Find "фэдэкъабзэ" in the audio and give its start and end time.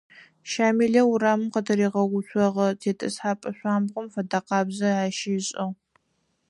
4.13-4.89